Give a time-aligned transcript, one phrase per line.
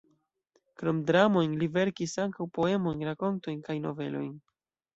[0.81, 4.37] Krom dramojn li verkis ankaŭ poemojn, rakontojn kaj novelojn.